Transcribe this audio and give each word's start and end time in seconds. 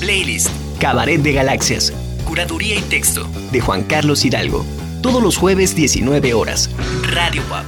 Playlist. 0.00 0.48
Cabaret 0.80 1.20
de 1.20 1.32
Galaxias. 1.32 1.92
Curaduría 2.26 2.76
y 2.76 2.80
texto. 2.80 3.28
De 3.52 3.60
Juan 3.60 3.84
Carlos 3.84 4.24
Hidalgo. 4.24 4.64
Todos 5.02 5.22
los 5.22 5.36
jueves 5.36 5.76
19 5.76 6.32
horas. 6.32 6.70
Radio 7.02 7.42
WAP. 7.50 7.66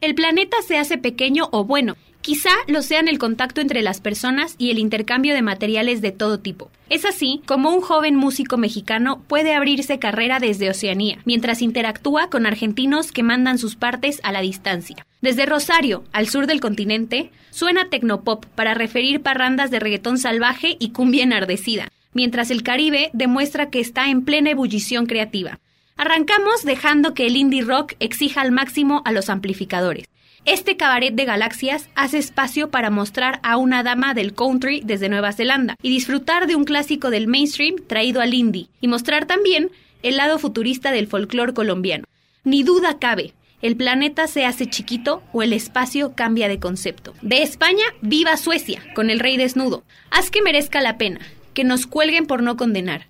El 0.00 0.14
planeta 0.14 0.56
se 0.66 0.76
hace 0.76 0.98
pequeño 0.98 1.48
o 1.52 1.64
bueno. 1.64 1.96
Quizá 2.20 2.50
lo 2.66 2.82
sean 2.82 3.08
el 3.08 3.18
contacto 3.18 3.60
entre 3.60 3.80
las 3.82 4.00
personas 4.00 4.54
y 4.58 4.70
el 4.70 4.78
intercambio 4.78 5.34
de 5.34 5.42
materiales 5.42 6.02
de 6.02 6.12
todo 6.12 6.40
tipo. 6.40 6.70
Es 6.90 7.04
así 7.04 7.42
como 7.46 7.70
un 7.70 7.80
joven 7.80 8.16
músico 8.16 8.58
mexicano 8.58 9.22
puede 9.28 9.54
abrirse 9.54 9.98
carrera 9.98 10.38
desde 10.38 10.68
Oceanía, 10.68 11.18
mientras 11.24 11.62
interactúa 11.62 12.28
con 12.28 12.44
argentinos 12.44 13.12
que 13.12 13.22
mandan 13.22 13.58
sus 13.58 13.76
partes 13.76 14.20
a 14.24 14.32
la 14.32 14.40
distancia. 14.40 15.06
Desde 15.20 15.46
Rosario, 15.46 16.04
al 16.12 16.28
sur 16.28 16.46
del 16.46 16.60
continente, 16.60 17.30
suena 17.50 17.88
tecnopop 17.88 18.46
para 18.46 18.74
referir 18.74 19.22
parrandas 19.22 19.70
de 19.70 19.80
reggaetón 19.80 20.18
salvaje 20.18 20.76
y 20.78 20.90
cumbia 20.90 21.24
enardecida, 21.24 21.88
mientras 22.12 22.50
el 22.50 22.62
Caribe 22.62 23.10
demuestra 23.12 23.70
que 23.70 23.80
está 23.80 24.10
en 24.10 24.24
plena 24.24 24.50
ebullición 24.50 25.06
creativa. 25.06 25.60
Arrancamos 25.96 26.64
dejando 26.64 27.12
que 27.12 27.26
el 27.26 27.36
indie 27.36 27.62
rock 27.62 27.94
exija 27.98 28.40
al 28.40 28.52
máximo 28.52 29.02
a 29.04 29.12
los 29.12 29.28
amplificadores. 29.28 30.06
Este 30.48 30.78
cabaret 30.78 31.14
de 31.14 31.26
galaxias 31.26 31.90
hace 31.94 32.16
espacio 32.16 32.70
para 32.70 32.88
mostrar 32.88 33.38
a 33.42 33.58
una 33.58 33.82
dama 33.82 34.14
del 34.14 34.32
country 34.32 34.80
desde 34.82 35.10
Nueva 35.10 35.34
Zelanda 35.34 35.76
y 35.82 35.90
disfrutar 35.90 36.46
de 36.46 36.56
un 36.56 36.64
clásico 36.64 37.10
del 37.10 37.28
mainstream 37.28 37.76
traído 37.86 38.22
al 38.22 38.32
indie 38.32 38.68
y 38.80 38.88
mostrar 38.88 39.26
también 39.26 39.70
el 40.02 40.16
lado 40.16 40.38
futurista 40.38 40.90
del 40.90 41.06
folclore 41.06 41.52
colombiano. 41.52 42.06
Ni 42.44 42.62
duda 42.62 42.98
cabe, 42.98 43.34
el 43.60 43.76
planeta 43.76 44.26
se 44.26 44.46
hace 44.46 44.64
chiquito 44.64 45.22
o 45.34 45.42
el 45.42 45.52
espacio 45.52 46.14
cambia 46.14 46.48
de 46.48 46.58
concepto. 46.58 47.12
De 47.20 47.42
España, 47.42 47.84
viva 48.00 48.34
Suecia, 48.38 48.82
con 48.94 49.10
el 49.10 49.20
rey 49.20 49.36
desnudo. 49.36 49.84
Haz 50.10 50.30
que 50.30 50.40
merezca 50.40 50.80
la 50.80 50.96
pena, 50.96 51.20
que 51.52 51.64
nos 51.64 51.86
cuelguen 51.86 52.24
por 52.24 52.42
no 52.42 52.56
condenar 52.56 53.06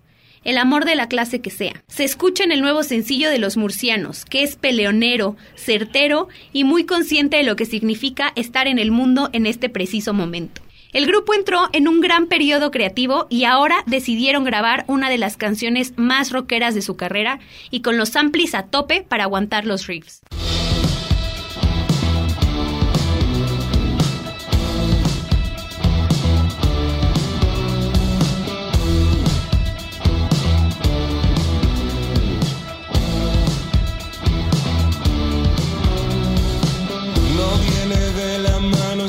el 0.48 0.56
amor 0.56 0.86
de 0.86 0.94
la 0.94 1.08
clase 1.08 1.42
que 1.42 1.50
sea. 1.50 1.84
Se 1.88 2.04
escucha 2.04 2.42
en 2.42 2.52
el 2.52 2.62
nuevo 2.62 2.82
sencillo 2.82 3.28
de 3.28 3.38
los 3.38 3.58
murcianos, 3.58 4.24
que 4.24 4.42
es 4.42 4.56
peleonero, 4.56 5.36
certero 5.56 6.28
y 6.54 6.64
muy 6.64 6.84
consciente 6.84 7.36
de 7.36 7.42
lo 7.42 7.54
que 7.54 7.66
significa 7.66 8.32
estar 8.34 8.66
en 8.66 8.78
el 8.78 8.90
mundo 8.90 9.28
en 9.34 9.44
este 9.44 9.68
preciso 9.68 10.14
momento. 10.14 10.62
El 10.94 11.04
grupo 11.04 11.34
entró 11.34 11.68
en 11.74 11.86
un 11.86 12.00
gran 12.00 12.28
periodo 12.28 12.70
creativo 12.70 13.26
y 13.28 13.44
ahora 13.44 13.84
decidieron 13.84 14.42
grabar 14.44 14.86
una 14.88 15.10
de 15.10 15.18
las 15.18 15.36
canciones 15.36 15.92
más 15.98 16.32
rockeras 16.32 16.74
de 16.74 16.80
su 16.80 16.96
carrera 16.96 17.40
y 17.70 17.82
con 17.82 17.98
los 17.98 18.16
amplis 18.16 18.54
a 18.54 18.62
tope 18.62 19.04
para 19.06 19.24
aguantar 19.24 19.66
los 19.66 19.86
riffs. 19.86 20.22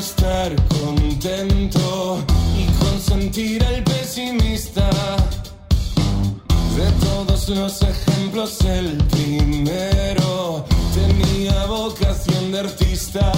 Estar 0.00 0.50
contento 0.68 2.24
y 2.56 2.64
consentir 2.82 3.62
al 3.62 3.84
pesimista. 3.84 4.88
De 6.74 6.90
todos 7.04 7.48
los 7.50 7.82
ejemplos, 7.82 8.62
el 8.62 8.96
primero 9.08 10.64
tenía 10.94 11.66
vocación 11.66 12.50
de 12.50 12.60
artista. 12.60 13.30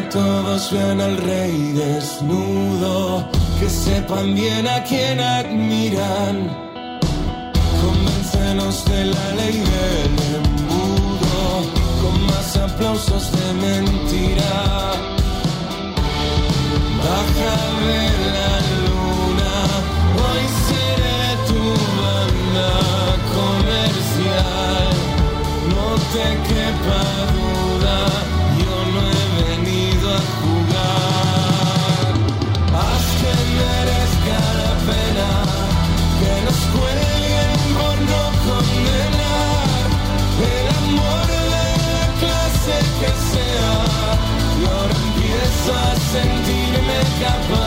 Todos 0.00 0.70
vean 0.72 1.00
al 1.00 1.16
rey 1.18 1.72
desnudo, 1.72 3.28
que 3.60 3.68
sepan 3.68 4.34
bien 4.34 4.66
a 4.66 4.82
quién 4.84 5.20
admiran. 5.20 6.48
Convéncenos 7.82 8.84
de 8.86 9.04
la 9.06 9.34
ley 9.34 9.58
del 9.74 10.14
embudo, 10.36 11.42
con 12.00 12.26
más 12.26 12.56
aplausos 12.56 13.30
de 13.32 13.52
mentira. 13.66 14.52
Baja 17.04 17.56
de 17.88 18.02
la 18.36 18.52
luna, 18.84 19.54
hoy 20.22 20.44
seré 20.68 21.22
tu 21.48 21.62
banda 22.00 22.72
comercial. 23.38 24.88
No 25.74 25.86
te 26.12 26.26
quepa 26.48 27.41
sentirme 45.64 47.00
capaz 47.20 47.61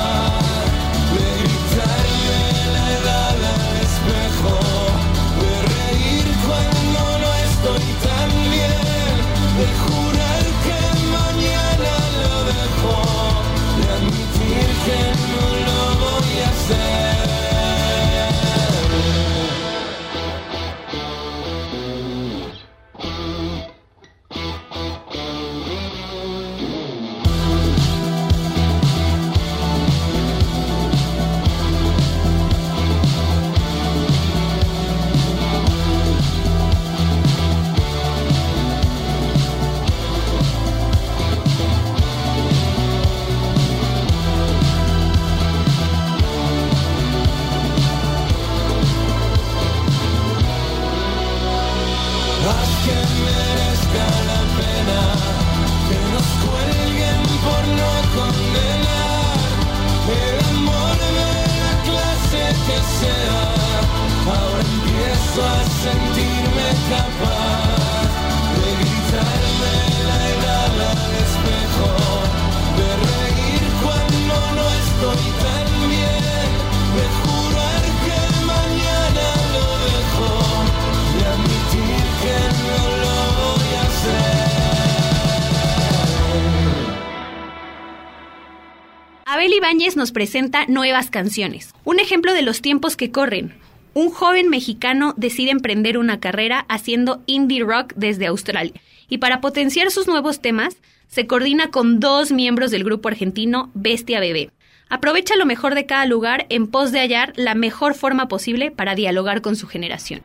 Ibáñez 89.66 89.96
nos 89.96 90.12
presenta 90.12 90.68
nuevas 90.68 91.10
canciones. 91.10 91.74
Un 91.86 92.00
ejemplo 92.00 92.36
de 92.36 92.44
los 92.44 92.62
tiempos 92.62 92.96
que 92.96 93.10
corren. 93.10 93.56
Un 93.96 94.12
joven 94.12 94.48
mexicano 94.48 95.16
decide 95.18 95.50
emprender 95.50 95.98
una 95.98 96.20
carrera 96.20 96.68
haciendo 96.70 97.24
indie 97.26 97.64
rock 97.64 97.92
desde 97.96 98.28
Australia. 98.28 98.80
Y 99.10 99.18
para 99.18 99.42
potenciar 99.42 99.90
sus 99.90 100.06
nuevos 100.06 100.40
temas, 100.40 100.78
se 101.08 101.26
coordina 101.26 101.72
con 101.72 102.00
dos 102.00 102.32
miembros 102.32 102.70
del 102.70 102.84
grupo 102.84 103.08
argentino 103.08 103.72
Bestia 103.74 104.20
Bebé. 104.20 104.52
Aprovecha 104.88 105.36
lo 105.36 105.48
mejor 105.48 105.74
de 105.74 105.88
cada 105.88 106.06
lugar 106.06 106.46
en 106.50 106.68
pos 106.68 106.92
de 106.92 107.00
hallar 107.00 107.34
la 107.36 107.56
mejor 107.56 107.96
forma 107.96 108.28
posible 108.28 108.70
para 108.70 108.94
dialogar 108.94 109.42
con 109.42 109.56
su 109.56 109.66
generación. 109.66 110.22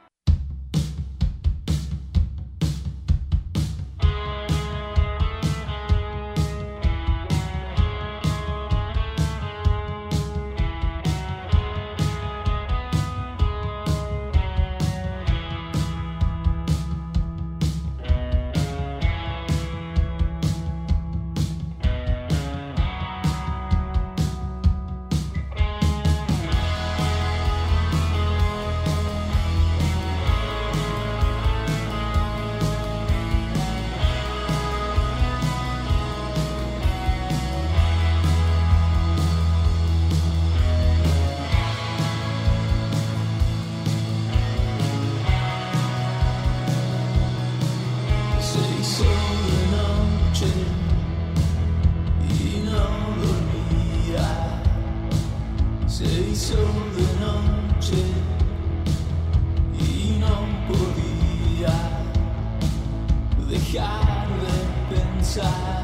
kind 63.72 64.42
of 64.42 64.92
inside. 64.92 65.79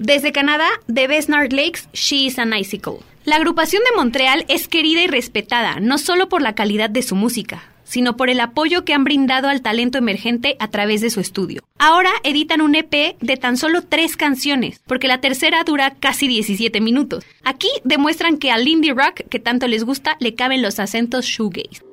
Desde 0.00 0.32
Canadá, 0.32 0.66
The 0.90 1.08
Besnard 1.08 1.52
Lakes, 1.52 1.90
She 1.92 2.24
is 2.24 2.38
an 2.38 2.54
Icicle. 2.56 3.00
La 3.26 3.36
agrupación 3.36 3.82
de 3.84 3.94
Montreal 3.98 4.46
es 4.48 4.66
querida 4.66 5.02
y 5.02 5.08
respetada, 5.08 5.78
no 5.78 5.98
solo 5.98 6.30
por 6.30 6.40
la 6.40 6.54
calidad 6.54 6.88
de 6.88 7.02
su 7.02 7.14
música, 7.16 7.64
sino 7.84 8.16
por 8.16 8.30
el 8.30 8.40
apoyo 8.40 8.86
que 8.86 8.94
han 8.94 9.04
brindado 9.04 9.48
al 9.48 9.60
talento 9.60 9.98
emergente 9.98 10.56
a 10.58 10.68
través 10.68 11.02
de 11.02 11.10
su 11.10 11.20
estudio. 11.20 11.62
Ahora 11.78 12.12
editan 12.24 12.62
un 12.62 12.76
EP 12.76 13.18
de 13.20 13.36
tan 13.36 13.58
solo 13.58 13.82
tres 13.82 14.16
canciones, 14.16 14.80
porque 14.86 15.06
la 15.06 15.20
tercera 15.20 15.64
dura 15.64 15.90
casi 15.90 16.28
17 16.28 16.80
minutos. 16.80 17.22
Aquí 17.44 17.68
demuestran 17.84 18.38
que 18.38 18.50
al 18.50 18.66
indie 18.66 18.94
rock 18.94 19.28
que 19.28 19.38
tanto 19.38 19.68
les 19.68 19.84
gusta 19.84 20.16
le 20.18 20.34
caben 20.34 20.62
los 20.62 20.80
acentos 20.80 21.26
shoegaze. 21.26 21.89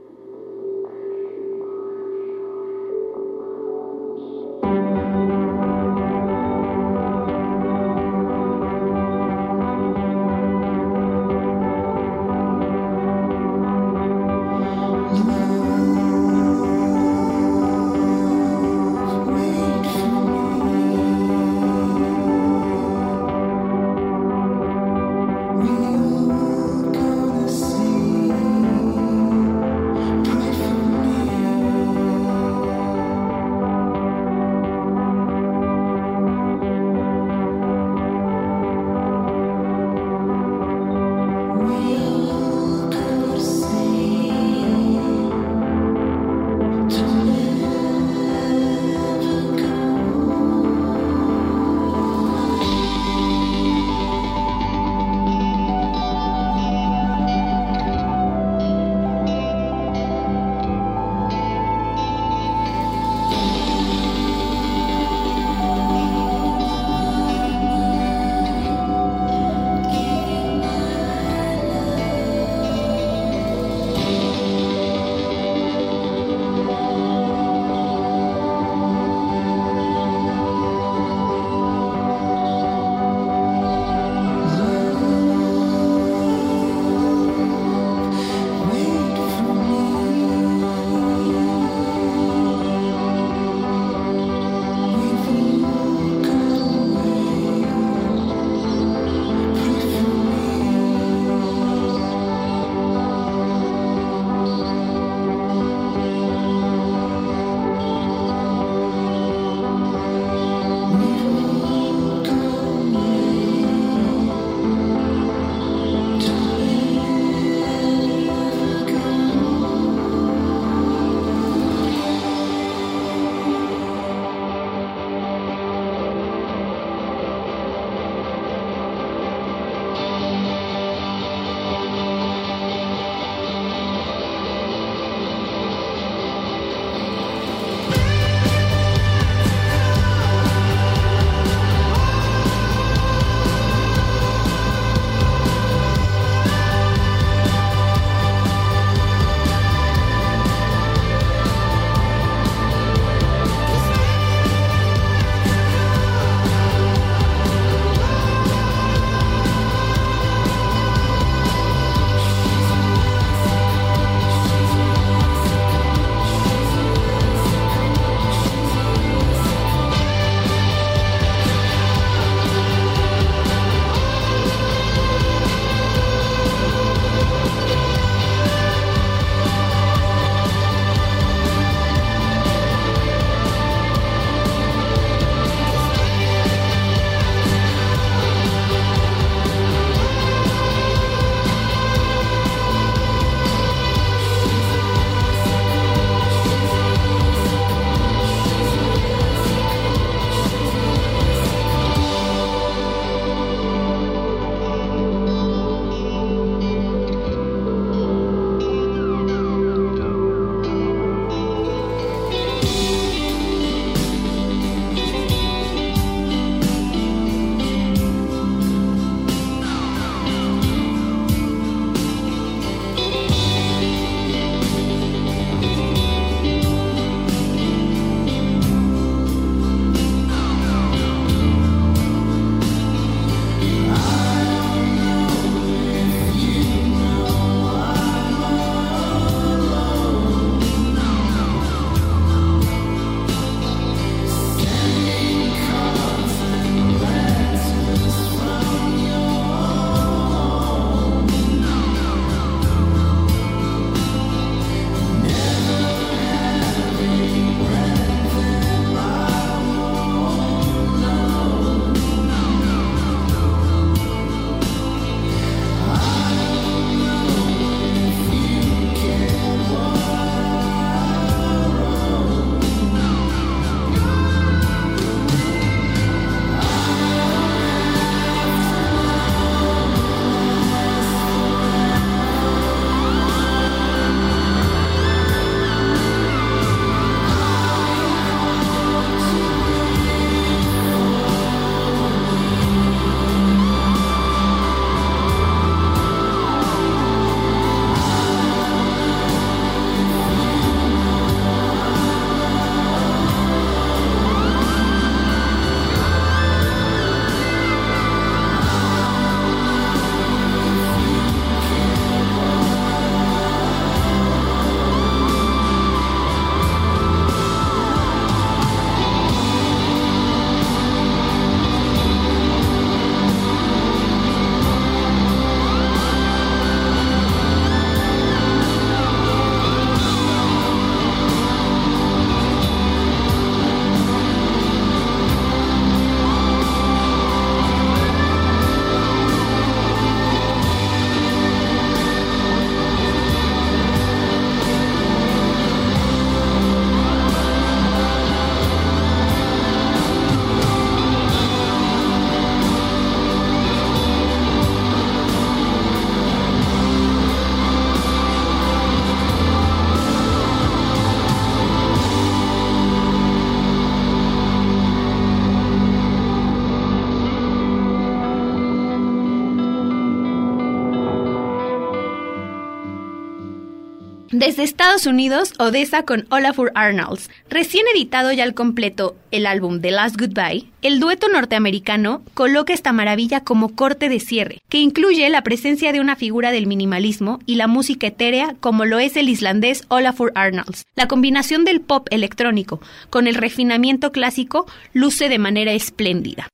Desde 374.37 374.61
Estados 374.61 375.07
Unidos, 375.07 375.55
Odessa 375.57 376.03
con 376.03 376.27
Olafur 376.29 376.71
Arnolds. 376.75 377.31
Recién 377.49 377.87
editado 377.95 378.31
ya 378.31 378.43
al 378.43 378.53
completo 378.53 379.15
el 379.31 379.47
álbum 379.47 379.81
The 379.81 379.89
Last 379.89 380.15
Goodbye, 380.15 380.67
el 380.83 380.99
dueto 380.99 381.27
norteamericano 381.27 382.21
coloca 382.35 382.71
esta 382.71 382.93
maravilla 382.93 383.43
como 383.43 383.73
corte 383.73 384.09
de 384.09 384.19
cierre, 384.19 384.61
que 384.69 384.77
incluye 384.77 385.27
la 385.31 385.41
presencia 385.41 385.91
de 385.91 386.01
una 386.01 386.15
figura 386.15 386.51
del 386.51 386.67
minimalismo 386.67 387.39
y 387.47 387.55
la 387.55 387.65
música 387.65 388.05
etérea 388.05 388.55
como 388.59 388.85
lo 388.85 388.99
es 388.99 389.17
el 389.17 389.27
islandés 389.27 389.85
Olafur 389.87 390.31
Arnolds. 390.35 390.85
La 390.95 391.07
combinación 391.07 391.65
del 391.65 391.81
pop 391.81 392.05
electrónico 392.11 392.79
con 393.09 393.25
el 393.25 393.33
refinamiento 393.33 394.11
clásico 394.11 394.67
luce 394.93 395.29
de 395.29 395.39
manera 395.39 395.71
espléndida. 395.71 396.47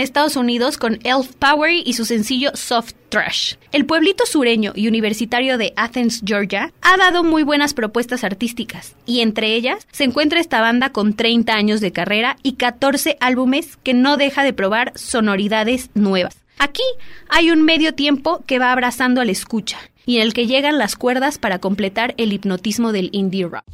Estados 0.00 0.36
Unidos 0.36 0.76
con 0.76 0.98
Elf 1.04 1.34
Power 1.38 1.72
y 1.84 1.92
su 1.92 2.04
sencillo 2.04 2.50
Soft 2.54 2.92
Trash. 3.08 3.54
El 3.72 3.86
pueblito 3.86 4.26
sureño 4.26 4.72
y 4.74 4.88
universitario 4.88 5.58
de 5.58 5.72
Athens, 5.76 6.22
Georgia, 6.24 6.72
ha 6.82 6.96
dado 6.96 7.22
muy 7.22 7.42
buenas 7.42 7.74
propuestas 7.74 8.24
artísticas, 8.24 8.96
y 9.06 9.20
entre 9.20 9.54
ellas 9.54 9.86
se 9.92 10.04
encuentra 10.04 10.40
esta 10.40 10.60
banda 10.60 10.90
con 10.90 11.14
30 11.14 11.54
años 11.54 11.80
de 11.80 11.92
carrera 11.92 12.36
y 12.42 12.54
14 12.54 13.16
álbumes 13.20 13.76
que 13.76 13.94
no 13.94 14.16
deja 14.16 14.42
de 14.42 14.52
probar 14.52 14.92
sonoridades 14.96 15.90
nuevas. 15.94 16.36
Aquí 16.58 16.82
hay 17.28 17.50
un 17.50 17.62
medio 17.62 17.94
tiempo 17.94 18.42
que 18.46 18.58
va 18.58 18.72
abrazando 18.72 19.20
al 19.20 19.30
escucha, 19.30 19.78
y 20.06 20.16
en 20.16 20.22
el 20.22 20.34
que 20.34 20.46
llegan 20.46 20.78
las 20.78 20.96
cuerdas 20.96 21.38
para 21.38 21.58
completar 21.58 22.14
el 22.16 22.32
hipnotismo 22.32 22.92
del 22.92 23.10
indie 23.12 23.46
rock. 23.46 23.64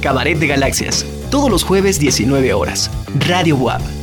Cabaret 0.00 0.38
de 0.38 0.46
Galaxias. 0.46 1.06
Todos 1.30 1.50
los 1.50 1.62
jueves 1.62 1.98
19 1.98 2.52
horas. 2.54 2.90
Radio 3.18 3.56
WAP. 3.56 3.99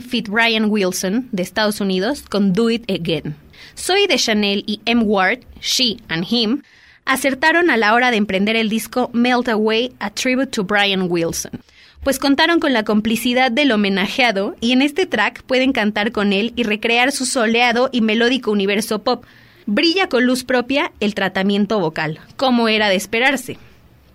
Fit 0.00 0.28
Brian 0.28 0.66
Wilson, 0.70 1.28
de 1.32 1.42
Estados 1.42 1.80
Unidos, 1.80 2.22
con 2.22 2.52
Do 2.52 2.70
It 2.70 2.88
Again. 2.88 3.34
Zoe 3.76 4.06
de 4.06 4.16
Chanel 4.16 4.62
y 4.66 4.80
M. 4.84 5.02
Ward, 5.02 5.40
She 5.60 5.96
and 6.08 6.24
Him, 6.28 6.62
acertaron 7.04 7.70
a 7.70 7.76
la 7.76 7.94
hora 7.94 8.10
de 8.10 8.16
emprender 8.16 8.54
el 8.56 8.68
disco 8.68 9.10
Melt 9.12 9.48
Away, 9.48 9.92
a 9.98 10.10
tribute 10.10 10.50
to 10.52 10.64
Brian 10.64 11.06
Wilson, 11.10 11.60
pues 12.04 12.18
contaron 12.18 12.60
con 12.60 12.72
la 12.72 12.84
complicidad 12.84 13.50
del 13.50 13.72
homenajeado 13.72 14.54
y 14.60 14.72
en 14.72 14.82
este 14.82 15.06
track 15.06 15.42
pueden 15.42 15.72
cantar 15.72 16.12
con 16.12 16.32
él 16.32 16.52
y 16.54 16.62
recrear 16.62 17.10
su 17.10 17.26
soleado 17.26 17.88
y 17.92 18.00
melódico 18.00 18.50
universo 18.50 19.02
pop. 19.02 19.24
Brilla 19.66 20.08
con 20.08 20.24
luz 20.24 20.44
propia 20.44 20.92
el 21.00 21.14
tratamiento 21.14 21.78
vocal, 21.80 22.20
como 22.36 22.68
era 22.68 22.88
de 22.88 22.96
esperarse. 22.96 23.58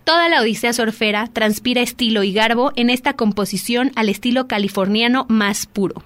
Toda 0.08 0.30
la 0.30 0.39
Odisea 0.39 0.72
Surfera 0.72 1.28
transpira 1.28 1.82
estilo 1.82 2.24
y 2.24 2.32
garbo 2.32 2.72
en 2.78 2.89
esta 2.89 3.17
composición 3.17 3.91
al 3.98 4.08
estilo 4.08 4.48
californiano 4.48 5.26
más 5.28 5.65
puro. 5.65 6.02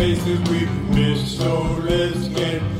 Places 0.00 0.40
we've 0.48 0.88
missed. 0.96 1.36
So 1.36 1.76
let's 1.84 2.28
get 2.28 2.79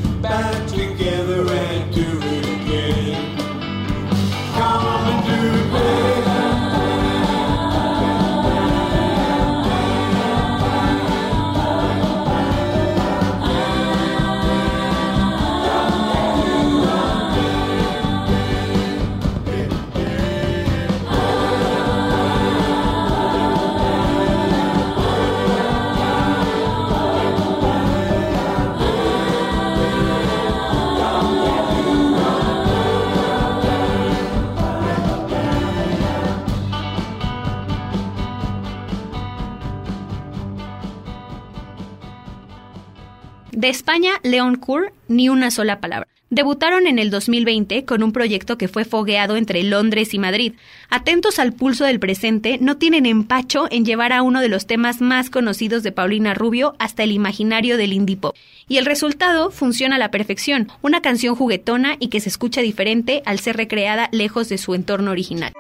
De 43.61 43.69
España, 43.69 44.13
Leon 44.23 44.57
Kur, 44.57 44.91
ni 45.07 45.29
una 45.29 45.51
sola 45.51 45.81
palabra. 45.81 46.09
Debutaron 46.31 46.87
en 46.87 46.99
el 46.99 47.11
2020 47.11 47.85
con 47.85 48.03
un 48.03 48.11
proyecto 48.11 48.57
que 48.57 48.69
fue 48.69 48.87
fogueado 48.87 49.37
entre 49.37 49.63
Londres 49.65 50.15
y 50.15 50.19
Madrid. 50.19 50.55
Atentos 50.89 51.39
al 51.39 51.53
pulso 51.53 51.85
del 51.85 52.01
presente, 52.01 52.57
no 52.59 52.79
tienen 52.79 53.05
empacho 53.05 53.67
en 53.71 53.85
llevar 53.85 54.15
a 54.15 54.23
uno 54.23 54.41
de 54.41 54.49
los 54.49 54.67
temas 54.67 55.03
más 55.03 55.29
conocidos 55.29 55.83
de 55.83 55.93
Paulina 55.93 56.33
Rubio 56.33 56.75
hasta 56.79 57.03
el 57.03 57.13
imaginario 57.13 57.77
del 57.77 57.93
indie 57.93 58.17
pop. 58.17 58.35
Y 58.67 58.79
el 58.79 58.87
resultado 58.87 59.51
funciona 59.51 59.97
a 59.97 59.99
la 59.99 60.11
perfección, 60.11 60.69
una 60.81 61.03
canción 61.03 61.35
juguetona 61.35 61.97
y 62.01 62.09
que 62.09 62.21
se 62.21 62.31
escucha 62.31 62.63
diferente 62.63 63.23
al 63.27 63.41
ser 63.41 63.59
recreada 63.59 64.09
lejos 64.11 64.49
de 64.49 64.57
su 64.57 64.75
entorno 64.75 65.11
original. 65.11 65.53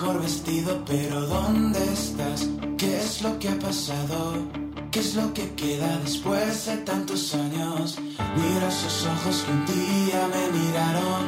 Mejor 0.00 0.22
vestido, 0.22 0.82
pero 0.86 1.20
¿dónde 1.26 1.78
estás? 1.92 2.48
¿Qué 2.78 2.96
es 2.96 3.20
lo 3.20 3.38
que 3.38 3.50
ha 3.50 3.58
pasado? 3.58 4.46
¿Qué 4.90 5.00
es 5.00 5.14
lo 5.14 5.34
que 5.34 5.54
queda 5.54 5.98
después 5.98 6.64
de 6.66 6.78
tantos 6.78 7.34
años? 7.34 7.98
Miro 8.34 8.66
esos 8.66 9.06
ojos 9.06 9.44
que 9.44 9.52
un 9.52 9.66
día 9.66 10.26
me 10.34 10.58
miraron. 10.58 11.22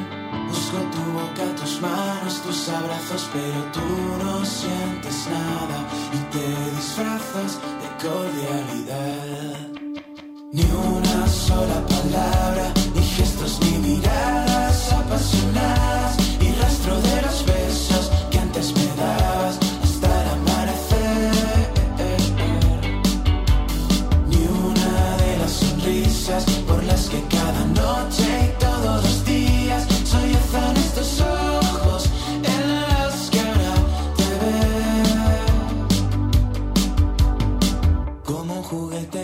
Busco 0.48 0.78
tu 0.94 1.02
boca, 1.12 1.54
tus 1.60 1.82
manos, 1.82 2.40
tus 2.40 2.68
abrazos, 2.70 3.28
pero 3.34 3.60
tú 3.74 4.24
no 4.24 4.42
sientes 4.44 5.28
nada 5.28 5.78
y 6.16 6.18
te 6.32 6.46
disfrazas 6.76 7.60
de 7.82 8.08
cordialidad. 8.08 9.68
Ni 10.50 10.64
una 10.64 11.26
sola 11.28 11.86
palabra, 11.86 12.72
ni 12.94 13.02
gestos, 13.02 13.58
ni 13.60 13.88
miradas 13.88 14.92
apasionadas, 14.92 15.81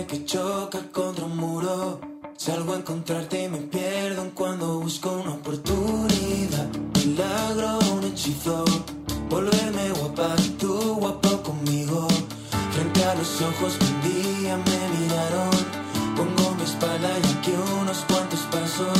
que 0.08 0.24
choca 0.24 0.80
contra 0.90 1.26
un 1.26 1.36
muro. 1.36 2.00
Salgo 2.36 2.72
a 2.72 2.78
encontrarte 2.78 3.44
y 3.44 3.48
me 3.48 3.58
pierdo 3.58 4.22
en 4.22 4.30
cuando 4.30 4.80
busco 4.80 5.10
una 5.22 5.34
oportunidad. 5.34 6.68
Milagro, 6.96 7.78
un 7.92 8.04
hechizo. 8.04 8.64
Volverme 9.28 9.90
guapa, 9.90 10.34
tú 10.58 10.96
guapo 10.98 11.42
conmigo. 11.42 12.08
Frente 12.72 13.04
a 13.04 13.14
los 13.16 13.42
ojos 13.42 13.76
que 13.78 13.84
un 13.84 14.00
día 14.08 14.56
me 14.56 14.78
miraron. 14.98 15.50
Pongo 16.16 16.54
mi 16.56 16.62
espalda 16.62 17.10
y 17.22 17.38
aquí 17.38 17.52
unos 17.82 17.98
cuantos 18.08 18.40
pasos. 18.50 18.98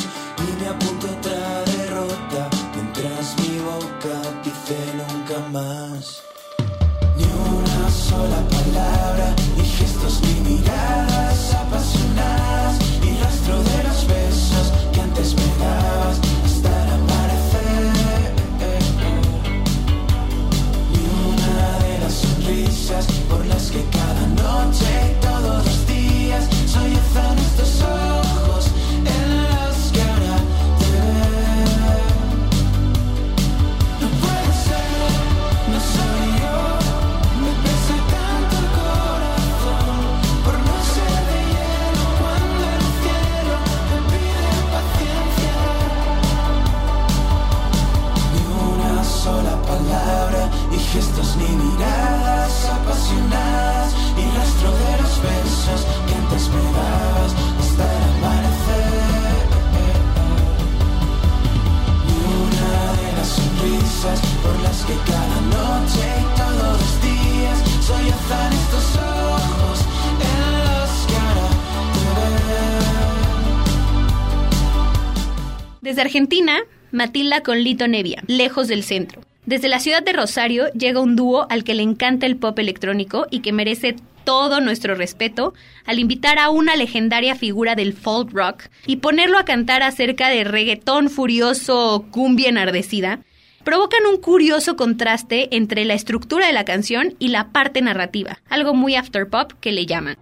Matilda 76.99 77.43
con 77.45 77.63
Lito 77.63 77.87
Nevia, 77.87 78.25
lejos 78.27 78.67
del 78.67 78.83
centro. 78.83 79.23
Desde 79.47 79.69
la 79.69 79.79
ciudad 79.79 80.03
de 80.03 80.13
Rosario 80.13 80.67
llega 80.73 81.01
un 81.01 81.15
dúo 81.15 81.47
al 81.49 81.63
que 81.63 81.75
le 81.75 81.85
encanta 81.85 82.27
el 82.27 82.37
pop 82.37 82.59
electrónico 82.59 83.29
y 83.31 83.39
que 83.39 83.53
merece 83.53 83.95
todo 84.25 84.61
nuestro 84.61 84.97
respeto 84.97 85.55
al 85.87 86.01
invitar 86.01 86.41
a 86.41 86.51
una 86.51 86.75
legendaria 86.75 87.37
figura 87.37 87.77
del 87.77 87.93
folk 87.93 88.33
rock 88.33 88.65
y 88.85 88.97
ponerlo 88.97 89.39
a 89.39 89.45
cantar 89.45 89.85
acerca 89.85 90.29
de 90.29 90.43
reggaetón 90.43 91.09
furioso 91.09 91.95
o 91.95 92.03
cumbia 92.11 92.49
enardecida, 92.49 93.21
provocan 93.63 94.05
un 94.05 94.21
curioso 94.21 94.75
contraste 94.75 95.55
entre 95.57 95.85
la 95.85 95.95
estructura 95.95 96.49
de 96.49 96.53
la 96.53 96.65
canción 96.65 97.15
y 97.21 97.29
la 97.29 97.53
parte 97.53 97.81
narrativa, 97.81 98.41
algo 98.49 98.75
muy 98.75 98.97
afterpop 98.97 99.53
que 99.61 99.71
le 99.71 99.87
llaman. 99.87 100.17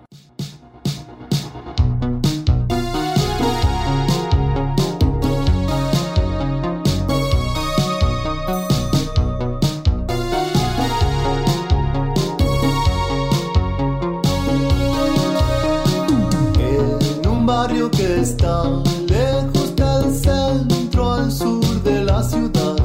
Barrio 17.66 17.90
que 17.90 18.20
está 18.20 18.62
lejos 19.08 19.74
del 19.74 20.14
centro 20.14 21.14
al 21.14 21.32
sur 21.32 21.82
de 21.82 22.04
la 22.04 22.22
ciudad. 22.22 22.76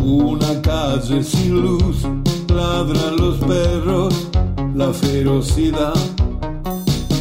Una 0.00 0.62
calle 0.62 1.22
sin 1.22 1.60
luz, 1.60 1.96
ladran 2.48 3.16
los 3.18 3.36
perros, 3.38 4.14
la 4.74 4.90
ferocidad. 4.90 5.92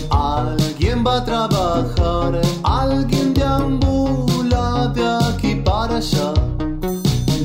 Alguien 0.10 1.04
va 1.06 1.18
a 1.18 1.26
trabajar, 1.26 2.42
alguien 2.64 3.34
deambula 3.34 4.88
de 4.96 5.06
aquí 5.28 5.56
para 5.66 5.98
allá. 5.98 6.32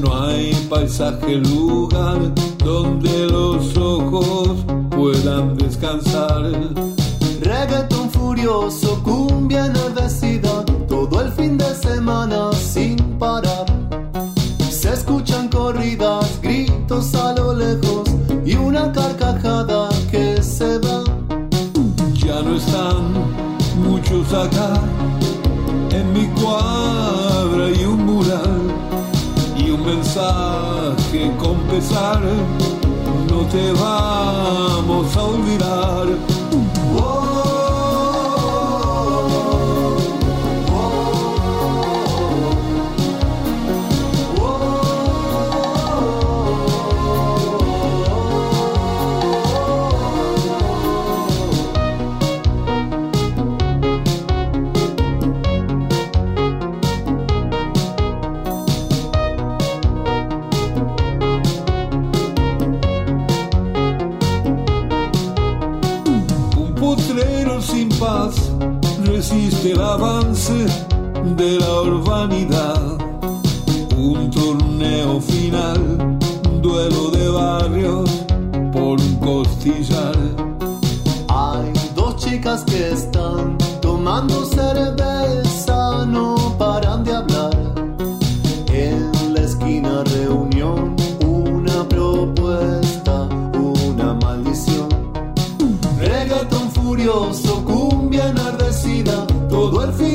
No 0.00 0.24
hay 0.24 0.54
paisaje, 0.70 1.38
lugar 1.38 2.20
donde 2.58 3.26
los 3.26 3.76
ojos 3.76 4.64
puedan 4.90 5.56
descansar. 5.56 6.52
Furioso, 8.42 9.00
cumbia 9.04 9.66
enardecida, 9.66 10.64
todo 10.88 11.20
el 11.20 11.30
fin 11.32 11.56
de 11.56 11.74
semana 11.76 12.52
sin 12.52 12.96
parar. 13.16 13.66
Se 14.68 14.92
escuchan 14.92 15.48
corridas, 15.48 16.40
gritos 16.42 17.14
a 17.14 17.34
lo 17.34 17.54
lejos 17.54 18.10
y 18.44 18.56
una 18.56 18.90
carcajada 18.90 19.88
que 20.10 20.42
se 20.42 20.78
va. 20.78 21.04
Ya 22.14 22.42
no 22.42 22.56
están 22.56 23.12
muchos 23.86 24.34
acá. 24.34 24.72
En 25.90 26.12
mi 26.12 26.26
cuadra 26.40 27.70
y 27.70 27.84
un 27.84 28.06
mural 28.06 28.60
y 29.56 29.70
un 29.70 29.84
mensaje 29.84 31.30
con 31.38 31.58
pesar. 31.70 32.20
No 33.30 33.46
te 33.52 33.70
vamos 33.72 35.16
a 35.16 35.22
olvidar. 35.22 36.31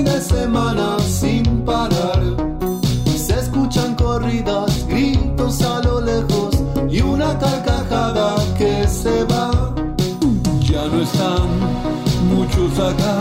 De 0.07 0.21
semana 0.21 0.97
sin 0.99 1.43
parar. 1.65 2.21
Se 3.25 3.33
escuchan 3.39 3.95
corridas, 3.95 4.85
gritos 4.87 5.61
a 5.61 5.81
lo 5.81 6.01
lejos 6.01 6.55
y 6.89 7.01
una 7.01 7.37
carcajada 7.37 8.35
que 8.57 8.87
se 8.87 9.23
va. 9.25 9.51
Ya 10.61 10.83
no 10.91 11.01
están 11.01 11.47
muchos 12.33 12.71
acá. 12.79 13.15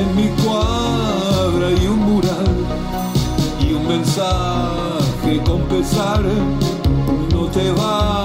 En 0.00 0.08
mi 0.16 0.28
cuadra 0.42 1.70
y 1.80 1.86
un 1.86 2.00
mural 2.08 2.52
y 3.60 3.72
un 3.72 3.86
mensaje 3.86 5.32
con 5.46 5.60
pesar. 5.72 6.22
No 7.32 7.42
te 7.46 7.70
vamos 7.72 8.21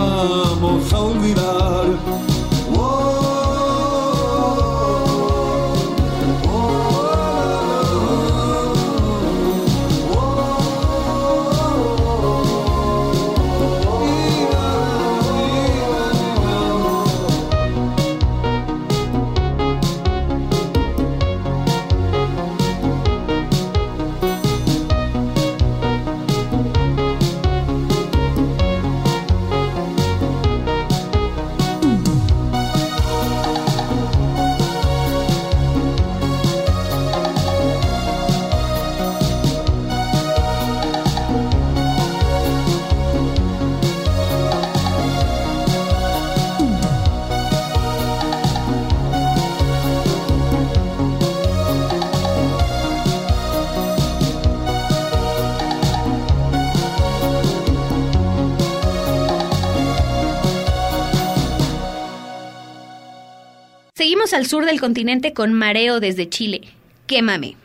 al 64.37 64.45
sur 64.45 64.67
del 64.67 64.79
continente 64.79 65.33
con 65.33 65.51
Mareo 65.51 65.99
desde 65.99 66.29
Chile. 66.29 66.61
Quémame. 67.07 67.55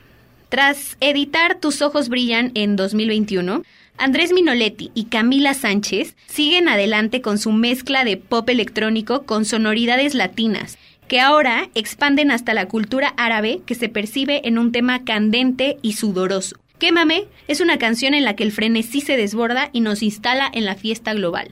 Tras 0.49 0.97
editar 1.01 1.61
Tus 1.61 1.83
ojos 1.83 2.09
brillan 2.09 2.51
en 2.55 2.77
2021, 2.77 3.63
Andrés 3.99 4.33
Minoletti 4.33 4.91
y 4.95 5.05
Camila 5.05 5.53
Sánchez 5.53 6.17
siguen 6.29 6.69
adelante 6.69 7.21
con 7.21 7.37
su 7.37 7.53
mezcla 7.53 8.05
de 8.05 8.17
pop 8.17 8.49
electrónico 8.49 9.25
con 9.25 9.45
sonoridades 9.45 10.15
latinas, 10.15 10.79
que 11.09 11.21
ahora 11.21 11.69
expanden 11.75 12.31
hasta 12.31 12.55
la 12.55 12.67
cultura 12.69 13.13
árabe 13.19 13.61
que 13.67 13.75
se 13.75 13.91
percibe 13.91 14.49
en 14.49 14.57
un 14.57 14.73
tema 14.73 15.05
candente 15.05 15.77
y 15.83 15.93
sudoroso. 15.93 16.57
Quémame 16.79 17.27
es 17.49 17.61
una 17.61 17.77
canción 17.77 18.15
en 18.15 18.25
la 18.25 18.35
que 18.35 18.45
el 18.45 18.51
frenesí 18.51 19.03
se 19.03 19.19
desborda 19.19 19.69
y 19.75 19.81
nos 19.81 20.03
instala 20.03 20.51
en 20.55 20.65
la 20.65 20.75
fiesta 20.75 21.13
global. 21.13 21.51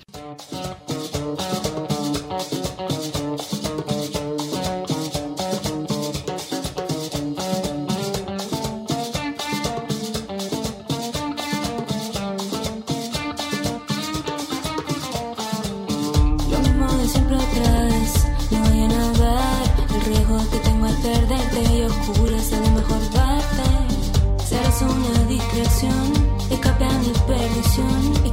Distracción, 25.80 26.12
escape 26.50 26.84
a 26.84 26.98
mi 26.98 27.12
perdición. 27.26 28.29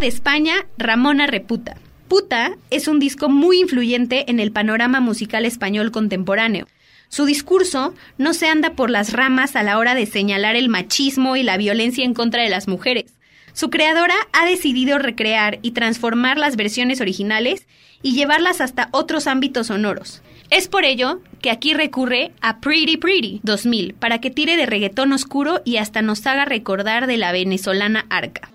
De 0.00 0.06
España, 0.06 0.66
Ramona 0.78 1.26
Reputa. 1.26 1.76
Puta 2.08 2.56
es 2.70 2.88
un 2.88 2.98
disco 2.98 3.28
muy 3.28 3.60
influyente 3.60 4.30
en 4.30 4.40
el 4.40 4.50
panorama 4.50 4.98
musical 4.98 5.44
español 5.44 5.90
contemporáneo. 5.90 6.66
Su 7.10 7.26
discurso 7.26 7.94
no 8.16 8.32
se 8.32 8.48
anda 8.48 8.72
por 8.72 8.88
las 8.88 9.12
ramas 9.12 9.56
a 9.56 9.62
la 9.62 9.76
hora 9.76 9.94
de 9.94 10.06
señalar 10.06 10.56
el 10.56 10.70
machismo 10.70 11.36
y 11.36 11.42
la 11.42 11.58
violencia 11.58 12.02
en 12.02 12.14
contra 12.14 12.42
de 12.42 12.48
las 12.48 12.66
mujeres. 12.66 13.12
Su 13.52 13.68
creadora 13.68 14.14
ha 14.32 14.46
decidido 14.46 14.98
recrear 14.98 15.58
y 15.60 15.72
transformar 15.72 16.38
las 16.38 16.56
versiones 16.56 17.02
originales 17.02 17.66
y 18.02 18.14
llevarlas 18.14 18.62
hasta 18.62 18.88
otros 18.92 19.26
ámbitos 19.26 19.66
sonoros. 19.66 20.22
Es 20.48 20.66
por 20.66 20.84
ello 20.84 21.20
que 21.42 21.50
aquí 21.50 21.74
recurre 21.74 22.32
a 22.40 22.60
Pretty 22.60 22.96
Pretty 22.96 23.40
2000 23.42 23.94
para 23.94 24.18
que 24.20 24.30
tire 24.30 24.56
de 24.56 24.64
reggaetón 24.64 25.12
oscuro 25.12 25.60
y 25.66 25.76
hasta 25.76 26.00
nos 26.00 26.26
haga 26.26 26.46
recordar 26.46 27.06
de 27.06 27.18
la 27.18 27.32
venezolana 27.32 28.06
Arca. 28.08 28.50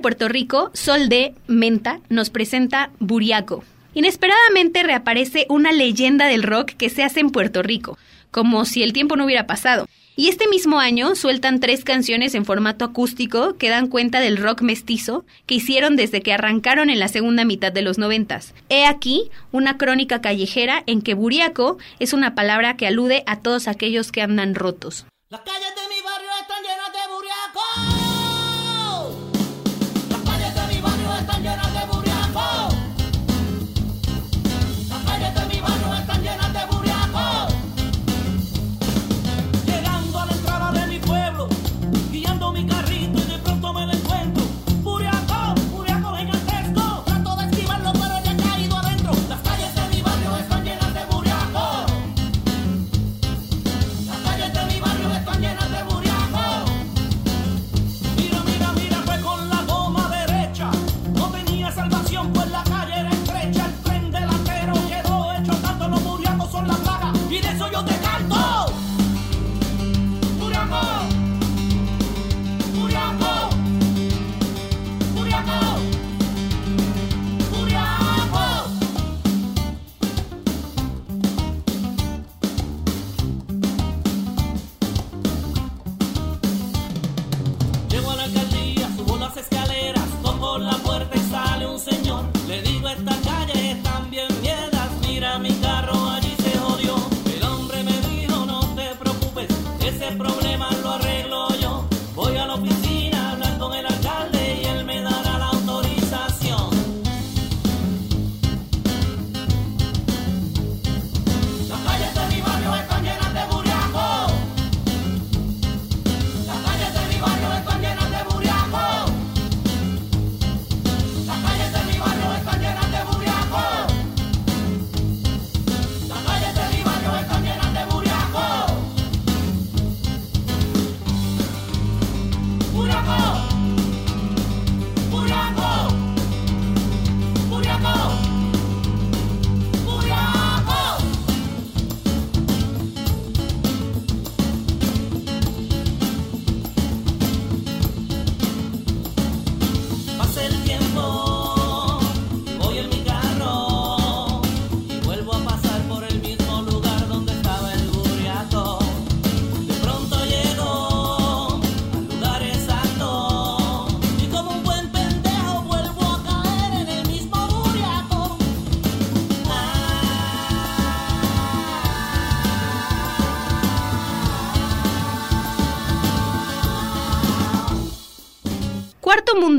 Puerto 0.00 0.28
Rico, 0.28 0.70
Sol 0.74 1.08
de 1.08 1.34
Menta, 1.46 2.00
nos 2.08 2.30
presenta 2.30 2.90
Buriaco. 2.98 3.64
Inesperadamente 3.94 4.82
reaparece 4.82 5.46
una 5.48 5.72
leyenda 5.72 6.26
del 6.26 6.42
rock 6.42 6.72
que 6.72 6.90
se 6.90 7.02
hace 7.02 7.20
en 7.20 7.30
Puerto 7.30 7.62
Rico, 7.62 7.98
como 8.30 8.64
si 8.64 8.82
el 8.82 8.92
tiempo 8.92 9.16
no 9.16 9.24
hubiera 9.24 9.46
pasado. 9.46 9.86
Y 10.16 10.28
este 10.28 10.48
mismo 10.48 10.78
año 10.78 11.14
sueltan 11.14 11.60
tres 11.60 11.82
canciones 11.82 12.34
en 12.34 12.44
formato 12.44 12.84
acústico 12.84 13.56
que 13.56 13.70
dan 13.70 13.86
cuenta 13.86 14.20
del 14.20 14.36
rock 14.36 14.60
mestizo 14.60 15.24
que 15.46 15.54
hicieron 15.54 15.96
desde 15.96 16.20
que 16.20 16.32
arrancaron 16.32 16.90
en 16.90 16.98
la 16.98 17.08
segunda 17.08 17.44
mitad 17.44 17.72
de 17.72 17.82
los 17.82 17.96
noventas. 17.96 18.54
He 18.68 18.84
aquí 18.84 19.30
una 19.50 19.78
crónica 19.78 20.20
callejera 20.20 20.82
en 20.86 21.00
que 21.00 21.14
buriaco 21.14 21.78
es 22.00 22.12
una 22.12 22.34
palabra 22.34 22.76
que 22.76 22.86
alude 22.86 23.22
a 23.26 23.40
todos 23.40 23.66
aquellos 23.66 24.12
que 24.12 24.20
andan 24.20 24.54
rotos. 24.54 25.06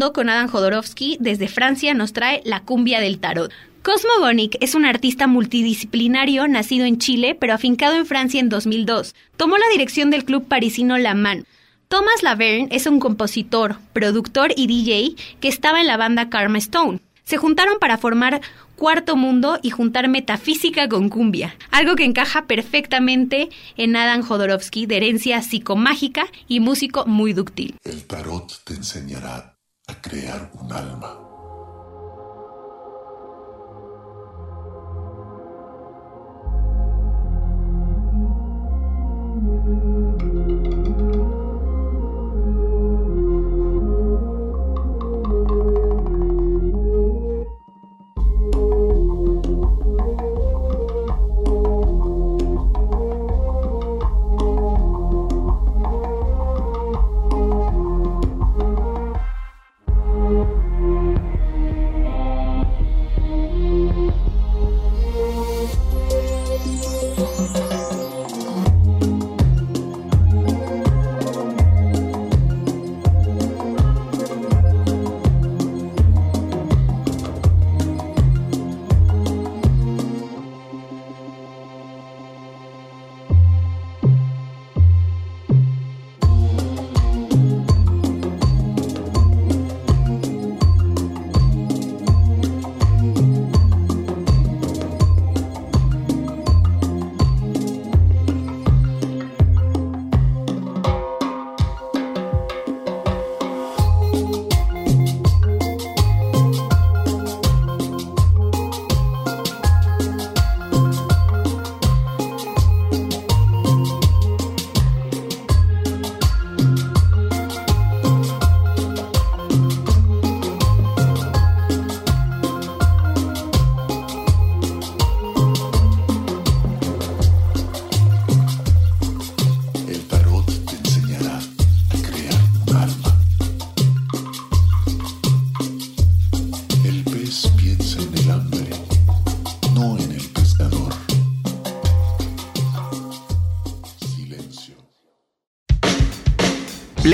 Con 0.09 0.29
Adam 0.29 0.47
Jodorowsky 0.47 1.17
desde 1.19 1.47
Francia 1.47 1.93
nos 1.93 2.11
trae 2.11 2.41
la 2.43 2.61
cumbia 2.61 2.99
del 2.99 3.19
tarot. 3.19 3.51
Cosmo 3.83 4.09
Bonic 4.19 4.57
es 4.59 4.73
un 4.73 4.83
artista 4.83 5.27
multidisciplinario 5.27 6.47
nacido 6.47 6.85
en 6.85 6.97
Chile 6.97 7.37
pero 7.39 7.53
afincado 7.53 7.95
en 7.95 8.07
Francia 8.07 8.39
en 8.39 8.49
2002. 8.49 9.13
Tomó 9.37 9.57
la 9.59 9.69
dirección 9.71 10.09
del 10.09 10.25
club 10.25 10.47
parisino 10.47 10.97
La 10.97 11.13
Man. 11.13 11.45
Thomas 11.87 12.23
Laverne 12.23 12.67
es 12.71 12.87
un 12.87 12.99
compositor, 12.99 13.77
productor 13.93 14.51
y 14.57 14.65
DJ 14.65 15.15
que 15.39 15.47
estaba 15.47 15.81
en 15.81 15.87
la 15.87 15.97
banda 15.97 16.29
Karma 16.29 16.57
Stone. 16.57 16.99
Se 17.23 17.37
juntaron 17.37 17.77
para 17.79 17.99
formar 17.99 18.41
Cuarto 18.75 19.15
Mundo 19.15 19.59
y 19.61 19.69
juntar 19.69 20.07
metafísica 20.07 20.89
con 20.89 21.09
cumbia, 21.09 21.55
algo 21.69 21.95
que 21.95 22.05
encaja 22.05 22.47
perfectamente 22.47 23.49
en 23.77 23.95
Adam 23.95 24.23
Jodorowsky 24.23 24.87
de 24.87 24.97
herencia 24.97 25.43
psicomágica 25.43 26.25
y 26.47 26.59
músico 26.59 27.05
muy 27.05 27.33
dúctil. 27.33 27.75
El 27.83 28.03
tarot 28.05 28.51
te 28.63 28.73
enseñará 28.73 29.50
a 29.91 30.01
crear 30.01 30.49
un 30.61 30.71
alma. 30.71 31.21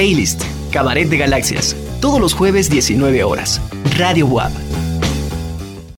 Playlist 0.08 0.42
Cabaret 0.72 1.10
de 1.10 1.18
Galaxias. 1.18 1.76
Todos 2.00 2.22
los 2.22 2.34
jueves 2.34 2.70
19 2.70 3.26
horas. 3.26 3.60
Radio 3.98 4.26
WAP 4.26 4.67